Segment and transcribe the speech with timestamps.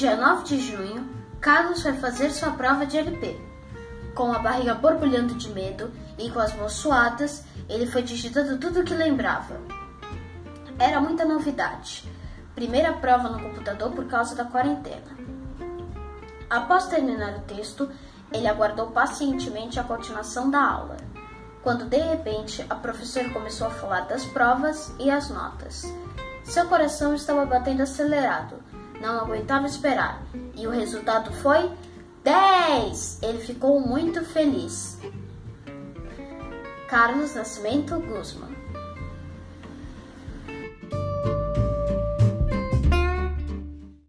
[0.00, 1.08] dia 9 de junho,
[1.40, 3.38] Carlos foi fazer sua prova de LP.
[4.14, 8.80] Com a barriga borbulhando de medo e com as mãos suadas, ele foi digitando tudo
[8.80, 9.60] o que lembrava.
[10.78, 12.10] Era muita novidade.
[12.54, 15.16] Primeira prova no computador por causa da quarentena.
[16.48, 17.90] Após terminar o texto,
[18.32, 20.96] ele aguardou pacientemente a continuação da aula,
[21.62, 25.90] quando de repente a professora começou a falar das provas e as notas.
[26.44, 28.56] Seu coração estava batendo acelerado,
[29.00, 30.22] não aguentava esperar,
[30.54, 31.70] e o resultado foi
[32.22, 33.20] 10!
[33.22, 34.98] Ele ficou muito feliz.
[36.88, 38.50] Carlos Nascimento Guzman